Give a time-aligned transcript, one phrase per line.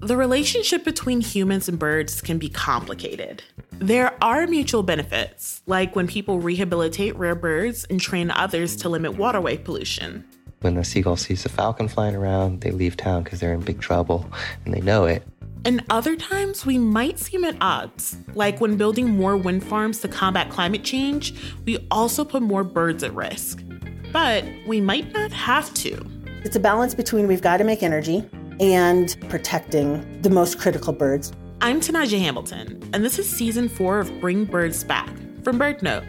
[0.00, 3.42] The relationship between humans and birds can be complicated.
[3.80, 9.16] There are mutual benefits, like when people rehabilitate rare birds and train others to limit
[9.18, 10.24] waterway pollution.
[10.60, 13.80] When the seagull sees a falcon flying around, they leave town because they're in big
[13.80, 14.30] trouble
[14.64, 15.24] and they know it.
[15.64, 18.16] And other times, we might seem at odds.
[18.34, 21.34] Like when building more wind farms to combat climate change,
[21.66, 23.64] we also put more birds at risk.
[24.12, 26.00] But we might not have to.
[26.44, 28.24] It's a balance between we've got to make energy
[28.60, 31.32] and protecting the most critical birds.
[31.60, 35.08] I'm Tenijah Hamilton, and this is season four of Bring Birds Back
[35.42, 36.06] from BirdNote.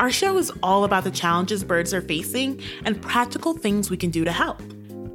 [0.00, 4.10] Our show is all about the challenges birds are facing and practical things we can
[4.10, 4.60] do to help.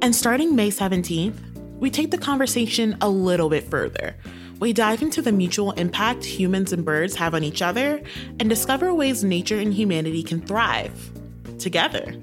[0.02, 4.16] And starting May 17th, we take the conversation a little bit further.
[4.58, 8.02] We dive into the mutual impact humans and birds have on each other
[8.40, 11.12] and discover ways nature and humanity can thrive
[11.58, 12.14] together.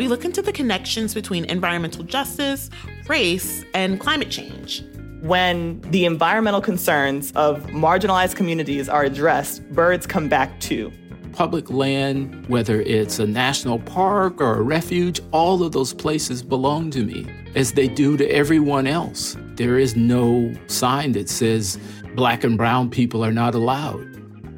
[0.00, 2.70] We look into the connections between environmental justice,
[3.06, 4.82] race, and climate change.
[5.20, 10.90] When the environmental concerns of marginalized communities are addressed, birds come back too.
[11.34, 16.90] Public land, whether it's a national park or a refuge, all of those places belong
[16.92, 19.36] to me, as they do to everyone else.
[19.56, 21.78] There is no sign that says
[22.14, 24.06] black and brown people are not allowed.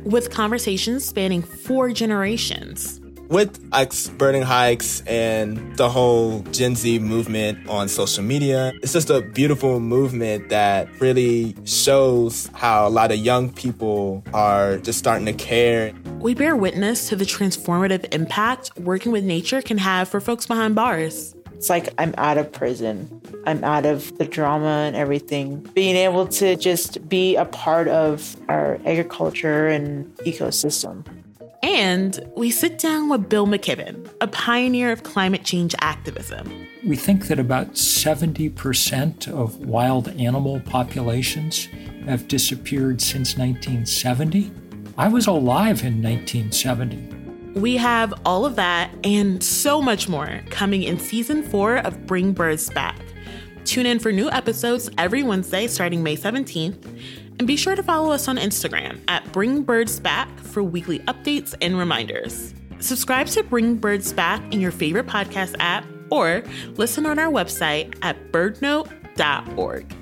[0.05, 3.01] With conversations spanning four generations,
[3.33, 9.09] with Ike's Burning hikes and the whole Gen Z movement on social media, it's just
[9.09, 15.25] a beautiful movement that really shows how a lot of young people are just starting
[15.25, 15.95] to care.
[16.19, 20.75] We bear witness to the transformative impact working with nature can have for folks behind
[20.75, 21.35] bars.
[21.55, 23.23] It's like I'm out of prison.
[23.47, 25.61] I'm out of the drama and everything.
[25.75, 31.07] Being able to just be a part of our agriculture and ecosystem.
[31.73, 36.69] And we sit down with Bill McKibben, a pioneer of climate change activism.
[36.85, 41.69] We think that about 70% of wild animal populations
[42.05, 44.53] have disappeared since 1970.
[44.99, 47.59] I was alive in 1970.
[47.59, 52.35] We have all of that and so much more coming in season four of Bring
[52.35, 53.01] Birds Back.
[53.65, 58.13] Tune in for new episodes every Wednesday starting May 17th and be sure to follow
[58.13, 62.55] us on Instagram at Bring Birds Back for weekly updates and reminders.
[62.81, 66.43] Subscribe to Bring Birds Back in your favorite podcast app or
[66.77, 70.02] listen on our website at birdnote.org.